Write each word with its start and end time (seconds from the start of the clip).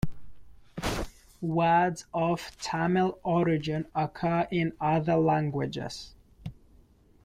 Words 1.41 2.07
of 2.11 2.57
Tamil 2.59 3.19
origin 3.21 3.85
occur 3.93 4.47
in 4.49 4.73
other 4.81 5.17
languages. 5.17 6.15